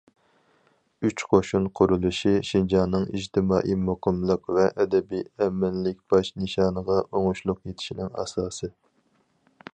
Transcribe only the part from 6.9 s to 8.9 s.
ئوڭۇشلۇق يېتىشىنىڭ ئاساسى.